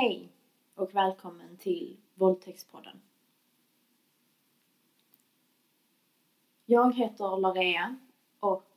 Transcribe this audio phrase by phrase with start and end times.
[0.00, 0.28] Hej
[0.74, 3.00] och välkommen till Våldtäktspodden.
[6.66, 7.96] Jag heter Larea
[8.40, 8.72] och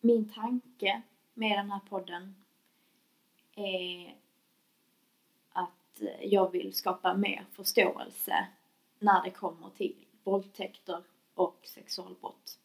[0.00, 1.02] min tanke
[1.34, 2.34] med den här podden
[3.54, 4.16] är
[5.52, 8.46] att jag vill skapa mer förståelse
[8.98, 11.02] när det kommer till våldtäkter
[11.34, 12.58] och sexualbrott.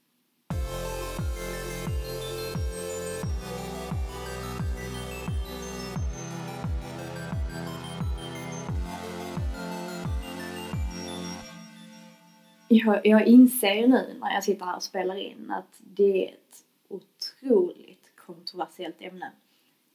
[12.71, 16.65] Jag, jag inser nu när jag sitter här och spelar in att det är ett
[16.87, 19.31] otroligt kontroversiellt ämne.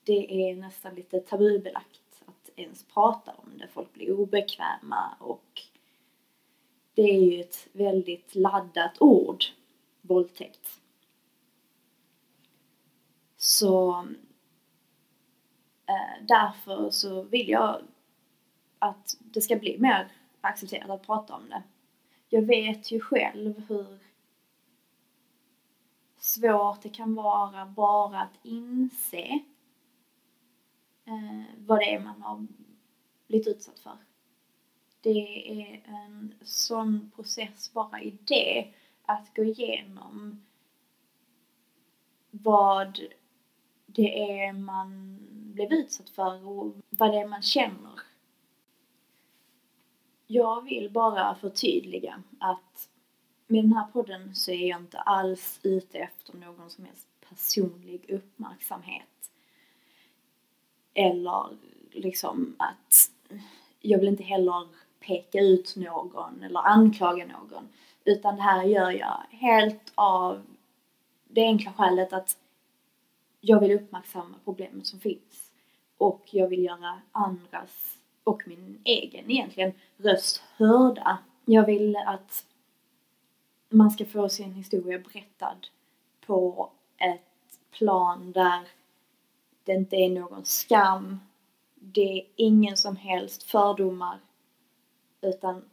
[0.04, 3.68] Det är nästan lite tabubelagt att ens prata om det.
[3.68, 5.62] Folk blir obekväma och
[6.94, 9.44] det är ju ett väldigt laddat ord,
[10.00, 10.80] våldtäkt.
[13.36, 14.06] Så
[15.86, 17.82] eh, därför så vill jag
[18.78, 20.08] att det ska bli mer
[20.40, 21.62] accepterat att prata om det
[22.34, 23.98] jag vet ju själv hur
[26.18, 29.42] svårt det kan vara bara att inse
[31.04, 32.46] eh, vad det är man har
[33.26, 33.98] blivit utsatt för.
[35.00, 38.72] Det är en sån process bara i det,
[39.04, 40.44] att gå igenom
[42.30, 43.00] vad
[43.86, 48.13] det är man blev utsatt för och vad det är man känner
[50.26, 52.88] jag vill bara förtydliga att
[53.46, 58.10] med den här podden så är jag inte alls ute efter någon som helst personlig
[58.10, 59.30] uppmärksamhet.
[60.94, 61.56] Eller
[61.92, 63.10] liksom att
[63.80, 64.68] jag vill inte heller
[65.00, 67.68] peka ut någon eller anklaga någon.
[68.04, 70.42] Utan det här gör jag helt av
[71.28, 72.38] det enkla skälet att
[73.40, 75.52] jag vill uppmärksamma problemet som finns.
[75.96, 81.18] Och jag vill göra andras och min egen egentligen röst hörda.
[81.44, 82.46] Jag vill att
[83.68, 85.56] man ska få sin historia berättad
[86.26, 88.68] på ett plan där
[89.64, 91.20] det inte är någon skam,
[91.74, 94.20] det är ingen som helst fördomar,
[95.20, 95.64] utan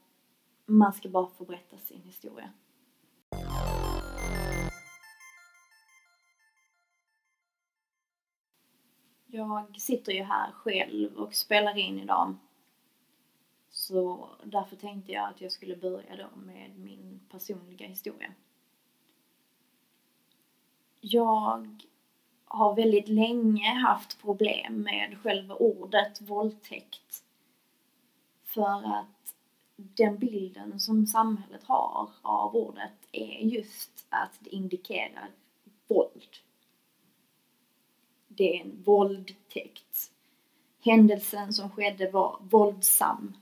[0.65, 2.49] man ska bara få berätta sin historia.
[9.33, 12.35] Jag sitter ju här själv och spelar in idag.
[13.91, 18.31] Så därför tänkte jag att jag skulle börja då med min personliga historia.
[21.01, 21.83] Jag
[22.45, 27.23] har väldigt länge haft problem med själva ordet våldtäkt.
[28.43, 29.35] För att
[29.75, 35.29] den bilden som samhället har av ordet är just att det indikerar
[35.87, 36.37] våld
[38.35, 40.11] det är en våldtäkt.
[40.79, 43.33] Händelsen som skedde var våldsam.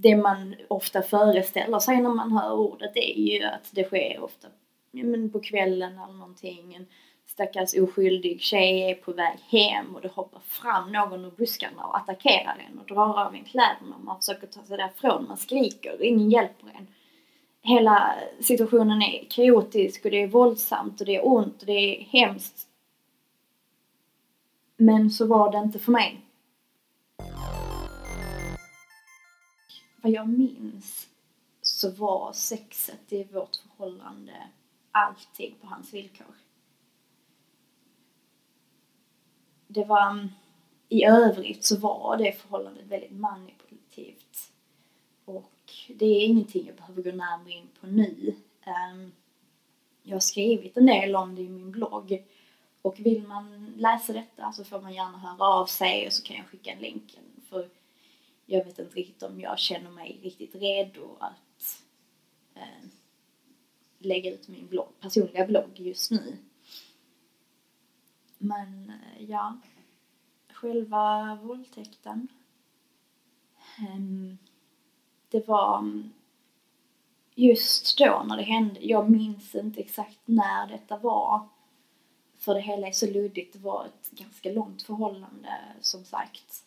[0.00, 4.48] Det man ofta föreställer sig när man hör ordet är ju att det sker ofta
[4.90, 6.74] ja, men på kvällen eller någonting.
[6.74, 6.86] En
[7.26, 11.96] stackars oskyldig tjej är på väg hem och det hoppar fram någon ur buskarna och
[11.96, 13.98] attackerar en och drar av en kläderna.
[14.02, 16.86] Man försöker ta sig därifrån, man skriker, ingen hjälper en.
[17.62, 22.04] Hela situationen är kaotisk och det är våldsamt och det är ont och det är
[22.04, 22.68] hemskt
[24.78, 26.20] men så var det inte för mig.
[30.00, 31.08] Vad jag minns
[31.60, 34.48] så var sexet i vårt förhållande
[34.92, 36.34] alltid på hans villkor.
[39.66, 40.28] Det var, mm,
[40.88, 44.52] i övrigt så var det förhållandet väldigt manipulativt.
[45.24, 48.34] Och det är ingenting jag behöver gå närmare in på nu.
[48.62, 49.12] Ehm,
[50.02, 52.24] jag har skrivit en del om det i min blogg
[52.82, 56.36] och vill man läsa detta så får man gärna höra av sig och så kan
[56.36, 57.18] jag skicka en länk.
[58.50, 61.84] Jag vet inte riktigt om jag känner mig riktigt redo att
[62.54, 62.88] eh,
[63.98, 66.36] lägga ut min blogg, personliga blogg just nu.
[68.38, 69.56] Men eh, ja,
[70.52, 72.28] själva våldtäkten.
[73.78, 74.00] Eh,
[75.28, 76.12] det var mm,
[77.34, 81.48] just då när det hände, jag minns inte exakt när detta var.
[82.38, 83.52] För det hela är så luddigt.
[83.52, 86.64] Det var ett ganska långt förhållande som sagt.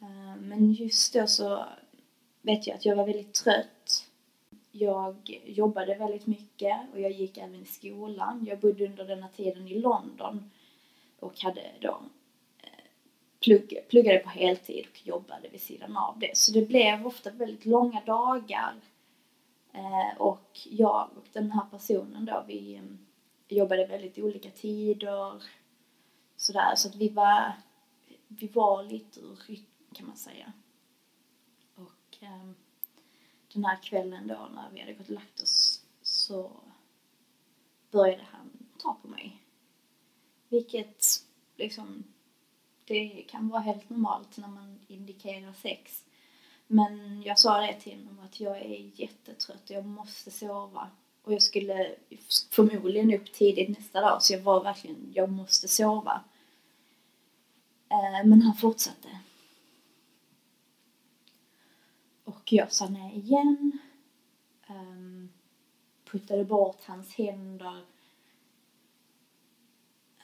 [0.00, 1.64] Eh, men just då så
[2.42, 4.06] vet jag att jag var väldigt trött.
[4.72, 8.46] Jag jobbade väldigt mycket och jag gick även i skolan.
[8.48, 10.50] Jag bodde under denna tiden i London
[11.20, 12.00] och hade då
[12.58, 12.84] eh,
[13.40, 16.36] plugg, pluggade på heltid och jobbade vid sidan av det.
[16.36, 18.74] Så det blev ofta väldigt långa dagar.
[19.72, 22.80] Eh, och jag och den här personen då, vi
[23.48, 25.42] jobbade väldigt olika tider.
[26.36, 27.52] Sådär, så att vi var,
[28.28, 30.52] vi var lite ur rytm kan man säga.
[31.74, 32.50] Och eh,
[33.52, 36.50] den här kvällen då när vi hade gått och lagt oss så
[37.90, 39.42] började han ta på mig.
[40.48, 41.04] Vilket
[41.56, 42.04] liksom,
[42.84, 46.04] det kan vara helt normalt när man indikerar sex.
[46.66, 50.90] Men jag sa det till honom att jag är jättetrött och jag måste sova.
[51.22, 51.94] Och jag skulle
[52.50, 56.24] förmodligen upp tidigt nästa dag så jag var verkligen, jag måste sova.
[57.88, 59.08] Eh, men han fortsatte.
[62.46, 63.78] Och jag sa nej igen.
[64.68, 65.32] Um,
[66.04, 67.84] puttade bort hans händer.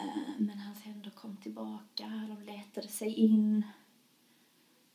[0.00, 2.28] Uh, men hans händer kom tillbaka.
[2.28, 3.66] De letade sig in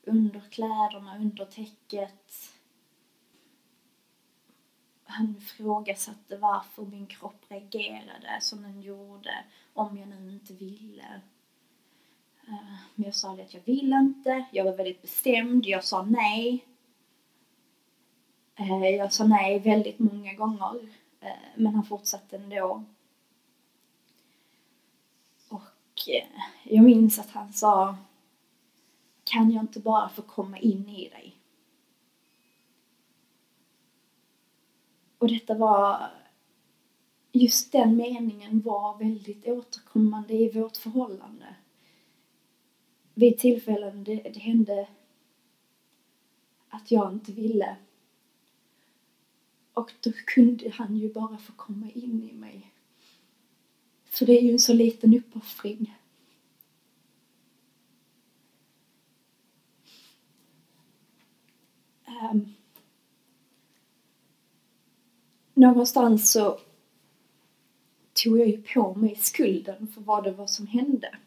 [0.03, 2.53] under kläderna, under täcket.
[5.03, 11.21] Han ifrågasatte varför min kropp reagerade som den gjorde om jag nu inte ville.
[12.47, 16.65] Ehm, men jag sa att jag vill inte, jag var väldigt bestämd, jag sa nej.
[18.59, 20.89] Eh, jag sa nej väldigt många gånger,
[21.19, 22.83] eh, men han fortsatte ändå.
[25.49, 27.97] Och eh, jag minns att han sa
[29.23, 31.35] Kan jag inte bara få komma in i dig?
[35.17, 36.11] Och detta var
[37.31, 41.55] Just den meningen var väldigt återkommande i vårt förhållande.
[43.13, 44.87] Vid tillfällen det, det hände
[46.69, 47.77] att jag inte ville
[49.77, 52.73] och då kunde han ju bara få komma in i mig.
[54.05, 55.97] För det är ju en så liten uppoffring.
[62.05, 62.53] Um,
[65.53, 66.59] någonstans så
[68.13, 71.17] tog jag ju på mig skulden för vad det var som hände.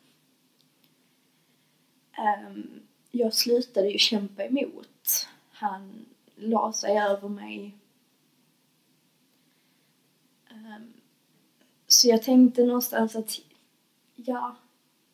[2.18, 2.80] Um,
[3.10, 5.28] jag slutade ju kämpa emot.
[5.50, 6.06] Han
[6.36, 7.80] la sig över mig
[10.70, 10.92] Um,
[11.92, 13.40] så jag tänkte någonstans att,
[14.14, 14.56] ja,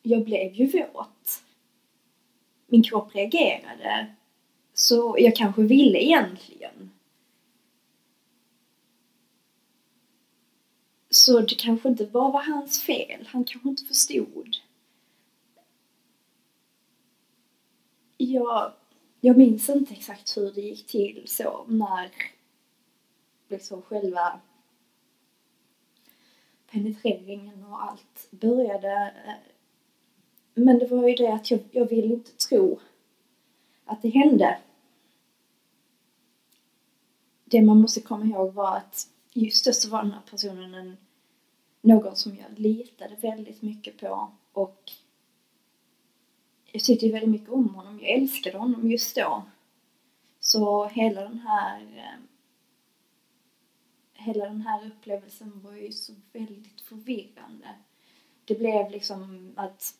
[0.01, 1.43] jag blev ju våt.
[2.67, 4.15] Min kropp reagerade.
[4.73, 6.91] Så jag kanske ville egentligen.
[11.09, 13.27] Så det kanske inte bara var hans fel.
[13.27, 14.57] Han kanske inte förstod.
[18.17, 18.73] Jag,
[19.21, 22.11] jag minns inte exakt hur det gick till så när
[23.47, 24.41] liksom själva
[26.77, 29.13] penetreringen och allt började.
[29.25, 29.33] Eh,
[30.53, 32.79] men det var ju det att jag, jag ville inte tro
[33.85, 34.59] att det hände.
[37.45, 40.97] Det man måste komma ihåg var att just då så var den här personen en,
[41.81, 44.91] någon som jag litade väldigt mycket på och
[46.71, 47.99] jag tyckte ju väldigt mycket om honom.
[47.99, 49.43] Jag älskade honom just då.
[50.39, 52.26] Så hela den här eh,
[54.17, 57.67] hela den här upplevelsen var ju så väldigt förvirrande.
[58.45, 59.93] Det blev liksom att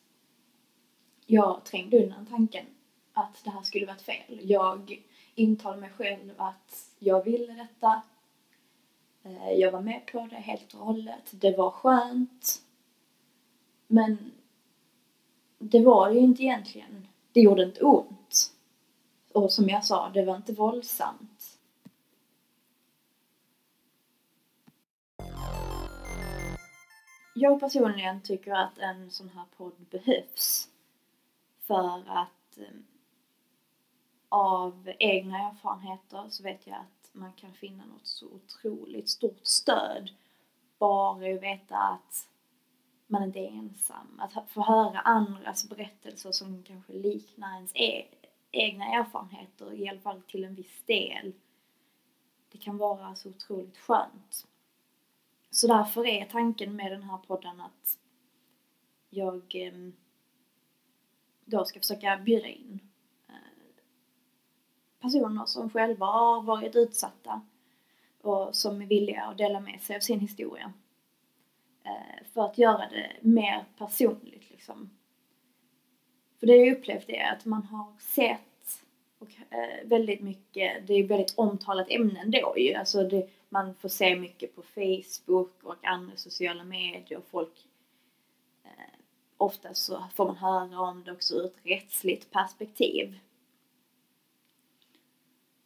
[1.26, 2.66] jag trängde undan tanken
[3.12, 4.40] att det här skulle varit fel.
[4.42, 5.02] Jag
[5.34, 8.02] intalade mig själv att jag ville detta.
[9.22, 11.30] Eh, jag var med på det helt och hållet.
[11.30, 12.62] Det var skönt.
[13.86, 14.32] Men
[15.58, 17.08] det var det ju inte egentligen.
[17.32, 18.52] Det gjorde inte ont.
[19.32, 21.37] Och som jag sa, det var inte våldsamt.
[27.38, 30.68] Jag personligen tycker att en sån här podd behövs
[31.66, 32.64] för att eh,
[34.28, 40.10] av egna erfarenheter så vet jag att man kan finna något så otroligt stort stöd
[40.78, 42.28] bara i att veta att
[43.06, 44.20] man inte är ensam.
[44.20, 48.06] Att få höra andras berättelser som kanske liknar ens e
[48.50, 51.32] egna erfarenheter, i alla fall till en viss del.
[52.52, 54.46] Det kan vara så otroligt skönt.
[55.58, 57.98] Så därför är tanken med den här podden att
[59.10, 59.92] jag ehm,
[61.44, 62.80] då ska försöka bjuda in
[63.28, 63.82] eh,
[65.00, 67.42] personer som själva har varit utsatta
[68.20, 70.72] och som är villiga att dela med sig av sin historia.
[71.84, 74.90] Eh, för att göra det mer personligt liksom.
[76.40, 78.84] För det jag upplevt är att man har sett
[79.18, 83.88] och eh, väldigt mycket, det är väldigt omtalat ämne ändå ju, alltså det, man får
[83.88, 87.20] se mycket på Facebook och andra sociala medier.
[87.30, 87.66] Folk,
[88.64, 89.00] eh,
[89.36, 93.18] ofta så får man höra om det också ur ett rättsligt perspektiv.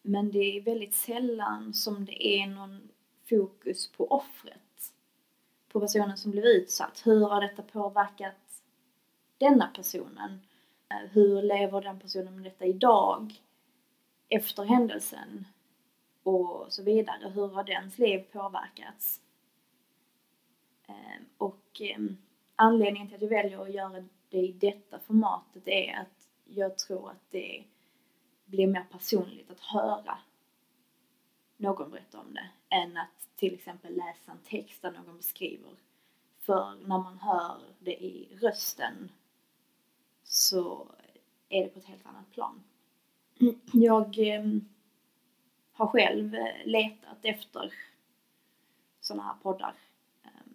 [0.02, 2.88] Men det är väldigt sällan som det är någon
[3.28, 4.58] fokus på offret.
[5.68, 7.02] På personen som blev utsatt.
[7.04, 8.62] Hur har detta påverkat
[9.38, 10.40] denna personen?
[10.88, 13.42] Eh, hur lever den personen med detta idag?
[14.28, 15.46] Efter händelsen?
[16.23, 17.33] Och så vidare.
[17.35, 19.21] Hur har dens liv påverkats?
[20.87, 22.17] Ehm, och ehm,
[22.57, 27.11] anledningen till att jag väljer att göra det i detta formatet är att jag tror
[27.11, 27.64] att det
[28.45, 30.19] blir mer personligt att höra
[31.57, 35.73] någon berätta om det än att till exempel läsa en text där någon beskriver.
[36.38, 39.11] För när man hör det i rösten
[40.25, 40.88] så
[41.49, 42.62] är det på ett helt annat plan.
[43.73, 44.45] Jag eh,
[45.73, 47.73] har själv eh, letat efter
[49.00, 49.75] sådana här poddar.
[50.23, 50.55] Ehm,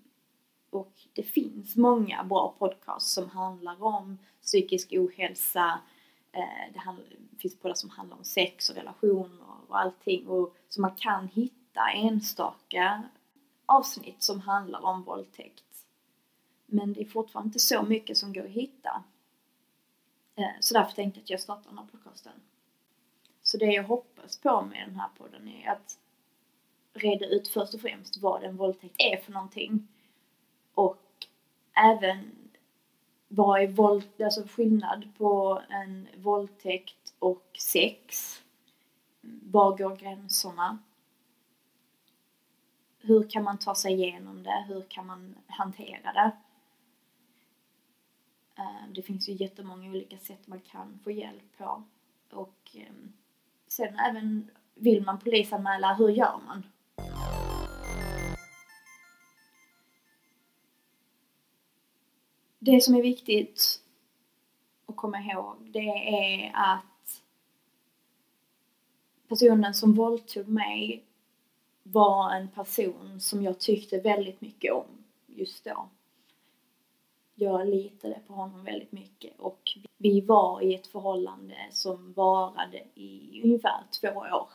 [0.69, 5.79] och det finns många bra podcasts som handlar om psykisk ohälsa.
[6.31, 10.27] Eh, det finns poddar som handlar om sex och relationer och allting.
[10.27, 13.03] Och, så man kan hitta enstaka
[13.65, 15.63] avsnitt som handlar om våldtäkt.
[16.65, 19.03] Men det är fortfarande inte så mycket som går att hitta.
[20.35, 22.33] Eh, så därför tänkte jag att jag startar den här podcasten.
[23.47, 25.99] Så det jag hoppas på med den här podden är att
[26.93, 29.87] reda ut först och främst vad en våldtäkt är för någonting.
[30.73, 31.27] Och
[31.73, 32.49] även
[33.27, 38.33] vad är våld, alltså skillnad på en våldtäkt och sex.
[39.21, 40.79] Var går gränserna?
[42.99, 44.65] Hur kan man ta sig igenom det?
[44.67, 46.31] Hur kan man hantera det?
[48.55, 51.83] Eh, det finns ju jättemånga olika sätt man kan få hjälp på.
[52.31, 53.13] Och ehm,
[53.67, 56.63] sen även vill man polisanmäla, hur gör man?
[62.59, 63.81] Det som är viktigt
[64.85, 67.23] att komma ihåg det är att
[69.27, 71.03] personen som våldtog mig
[71.83, 74.87] var en person som jag tyckte väldigt mycket om
[75.27, 75.89] just då
[77.39, 79.61] jag litade på honom väldigt mycket och
[79.97, 84.49] vi var i ett förhållande som varade i ungefär två år.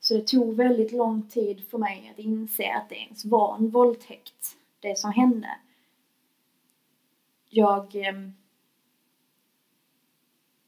[0.00, 3.70] Så det tog väldigt lång tid för mig att inse att det ens var en
[3.70, 5.58] våldtäkt, det som hände.
[7.48, 8.14] Jag eh,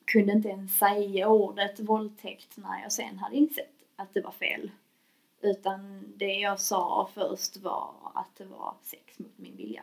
[0.05, 4.71] kunde inte ens säga ordet våldtäkt när jag sen hade insett att det var fel.
[5.43, 9.83] Utan det jag sa först var att det var sex mot min vilja.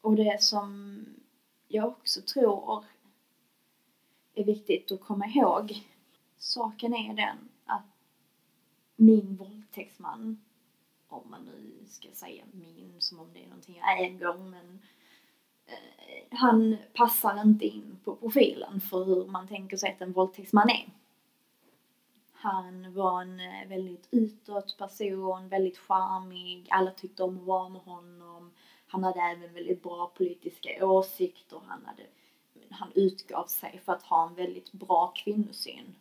[0.00, 1.04] Och det som
[1.68, 2.84] jag också tror
[4.34, 5.86] är viktigt att komma ihåg.
[6.36, 7.86] Saken är den att
[8.96, 10.44] min våldtäktsman,
[11.08, 14.80] om man nu ska säga min som om det är någonting jag äger, men
[15.66, 20.70] eh, han passar inte in på profilen för hur man tänker sig att en våldtäktsman
[20.70, 20.99] är.
[22.40, 27.82] Han var en eh, väldigt utåt person, väldigt charmig, alla tyckte om att vara med
[27.82, 28.52] honom.
[28.86, 31.60] Han hade även väldigt bra politiska åsikter.
[31.66, 32.06] Han, hade,
[32.70, 35.94] han utgav sig för att ha en väldigt bra kvinnosyn.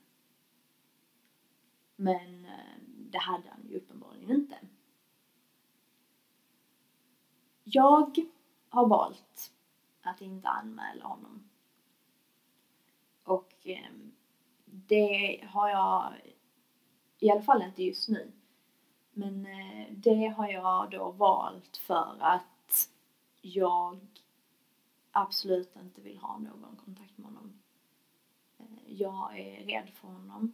[1.95, 4.59] Men eh, det hade han ju uppenbarligen inte.
[7.63, 8.17] Jag
[8.69, 9.51] har valt
[10.01, 11.49] att inte anmäla honom.
[13.23, 14.11] Och ehm,
[14.89, 16.13] det har jag
[17.19, 18.31] i alla fall inte just nu.
[19.13, 22.89] Men eh, det har jag då valt för att
[23.41, 23.99] jag
[25.11, 27.59] absolut inte vill ha någon kontakt med honom.
[28.59, 30.53] Eh, jag är rädd för honom.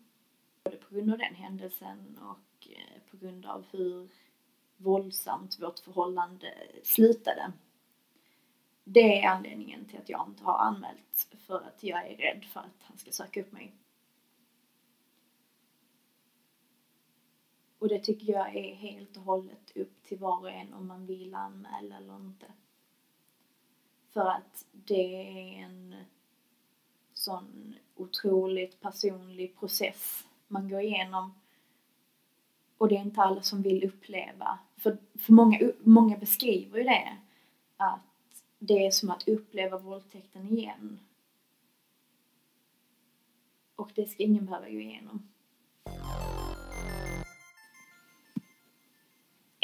[0.63, 4.09] Både på grund av den händelsen och eh, på grund av hur
[4.77, 7.51] våldsamt vårt förhållande slutade.
[8.83, 12.59] Det är anledningen till att jag inte har anmält för att jag är rädd för
[12.59, 13.73] att han ska söka upp mig.
[17.85, 21.05] Och det tycker jag är helt och hållet upp till var och en om man
[21.05, 22.45] vill anmäla eller inte.
[24.13, 25.95] För att det är en
[27.13, 31.33] sån otroligt personlig process man går igenom.
[32.77, 37.17] Och det är inte alla som vill uppleva, för, för många, många beskriver ju det,
[37.77, 40.99] att det är som att uppleva våldtäkten igen.
[43.75, 45.27] Och det ska ingen behöva gå igenom.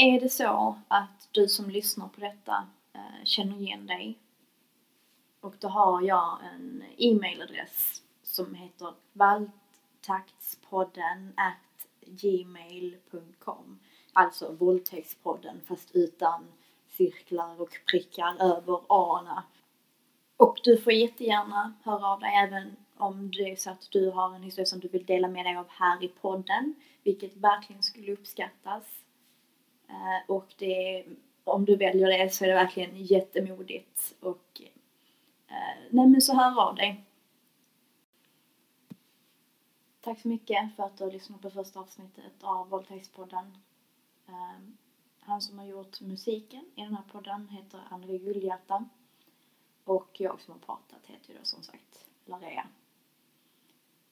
[0.04, 4.18] Är det så att du som lyssnar på detta eh, känner igen dig?
[5.42, 13.80] Och då har jag en e-mailadress som heter valtaktspodden at gmail.com
[14.14, 16.48] Alltså våldtäktspodden fast utan
[16.88, 19.44] cirklar och prickar över a
[20.38, 24.36] Och du får jättegärna höra av dig även om det är så att du har
[24.36, 28.14] en historia som du vill dela med dig av här i podden, vilket verkligen skulle
[28.14, 29.01] uppskattas.
[29.92, 31.06] Eh, och det,
[31.44, 34.62] om du väljer det så är det verkligen jättemodigt och
[35.52, 37.06] Eh, nej men så hör av dig.
[40.02, 43.58] Tack så mycket för att du har lyssnat på första avsnittet av Våldtäktspodden.
[44.28, 44.60] Eh,
[45.20, 48.86] han som har gjort musiken i den här podden heter André Gullhjärta.
[49.84, 52.68] Och jag som har pratat heter ju då som sagt Larea.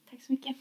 [0.09, 0.57] Tack så mycket.